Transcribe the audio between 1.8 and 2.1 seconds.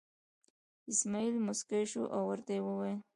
شو